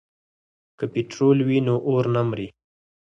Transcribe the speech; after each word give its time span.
که 0.77 0.85
پټرول 0.93 1.37
وي 1.47 1.59
نو 1.67 1.75
اور 1.89 2.05
نه 2.15 2.21
مري. 2.29 2.47